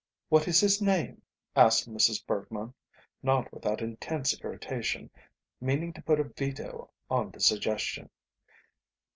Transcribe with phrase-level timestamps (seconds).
[0.29, 1.21] "What is his name?"
[1.55, 2.25] asked Mrs.
[2.25, 2.73] Bergmann,
[3.21, 5.11] not without intense irritation,
[5.59, 8.09] meaning to put a veto on the suggestion.